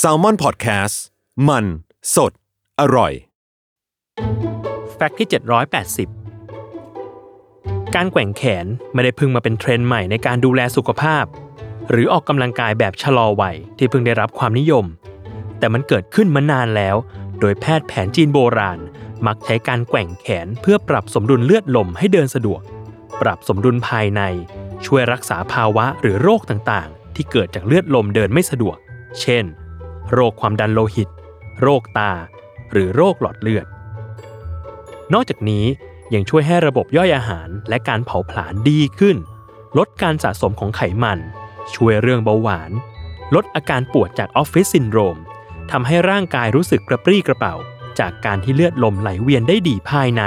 [0.00, 0.96] s a l ม o n PODCAST
[1.48, 1.64] มัน
[2.14, 2.32] สด
[2.80, 3.12] อร่อย
[4.94, 5.28] แฟกต์ที่
[6.20, 11.24] 780 การแกว่งแขนไม่ได้เพิ่งมาเป็นเทรนด์ใหม่ในการดูแลสุขภาพ
[11.90, 14.84] หรือออกกำลังกายแบบชะลอวัยที่เพิ่งได้รับความนิยม
[15.58, 16.96] แต่มันเกิดขึ้นมานานแล้ว
[17.40, 18.78] โดยแพทย์แผนจีนโบราณ
[19.26, 22.62] มักใช้การแกว่งแขนเพื่อปรับสมดุลเลือดลมให้เดินสะดวก
[23.22, 24.22] ปรับสมดุลภายใน
[24.86, 28.76] ช่วยรักษาภาวะหรือโรคต่างๆ ที่เกิดจากเลือดลมเดินไม่สะดวก
[29.20, 29.44] เช่น
[30.12, 31.08] โรคความดันโลหิต
[31.62, 32.12] โรคตา
[32.72, 33.66] หรือโรคหลอดเลือด
[35.12, 35.64] นอกจากนี้
[36.14, 39.16] ยังช่วยให้ระบบย่อยอาหารและการเผาผลาญดีขึ้น
[39.78, 41.18] ลดการสะสมของไขมัน
[41.74, 42.70] ช่วยเรื่องเบาหวาน
[43.34, 45.16] ลดอาการปวดจากออฟฟิศซินโดรม
[45.70, 47.54] ทำให้ร่างกายรู้สึกกระปรี้กระเปร่า
[47.98, 50.22] จากการที่เลือดลมไหลเวียนได้ดีภายใน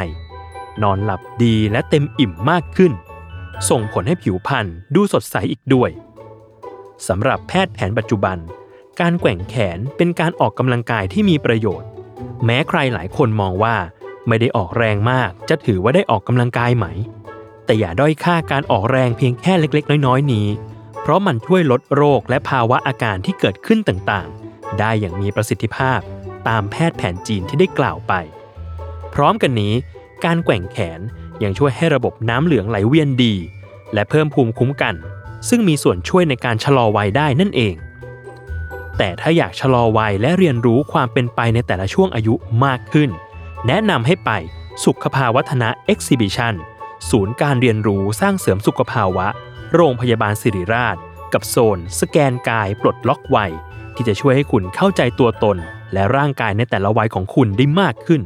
[0.83, 2.91] นอนหลับดีและเต็มอิ่มมากขึ้น
[3.69, 5.91] ส่งผลให้ผิวพรรณดูสดใสอีกด้วย
[7.07, 8.37] สำหรับแพทย์แผนปัจจุบัน
[8.99, 11.89] การแกว่งแขนเป็นการออกกำลังกายที่มีประโยชน์
[12.45, 13.75] แม้ใครหลายคนมองว่า
[14.27, 16.85] ไม่ได้ออกแรงมาก จะถือว่าได้ออกกำลังกายไหม
[17.65, 20.47] แต่อย่าด้อยค่าการออกแรงเพียงแค่เล็กๆ น้อยๆ นี้
[21.01, 25.99] เพราะมันช่วยลดโรคและภาวะอาการที่เกิดขึ้นต่างๆ ได้อย่างมีประสิทธิภาพ
[26.47, 28.13] ตามแพทย์แผนจีนที่ได้กล่าวไป
[29.13, 29.73] พร้อมกันนี้
[30.25, 30.99] การแกว่งแขน
[31.43, 33.35] ยังช่วยให้ระบบน้ำเหลืองไหลเวียนดี
[33.93, 34.95] และเพิ่มภูมิคุ้มกัน
[35.49, 37.75] ซึ่งมีส่วนช่วยในการชะลอวัยได้นั่นเอง
[38.97, 42.33] แต่ถ้าอยากชะลอวัยและเรียนรู้ความเป็นไปในแต่ละช่วงอายุ
[42.65, 43.09] มากขึ้น
[43.67, 44.31] แนะนำให้ไป
[44.85, 46.55] สุขภาวัฒนะ Exhibition
[47.09, 49.27] ศูนย์การเรียนรู้สร้างเสริมสุขภาวะ
[49.75, 50.97] โรงพยาบาลสิริราช
[51.33, 53.51] กับโซน สแกนกายปลดล็อกวัย
[53.95, 55.57] ที่จะช่วยให้คุณเข้าใจตัวตน
[55.93, 58.21] และร่างกายในแต่ละวัยของคุณได้มากขึ้น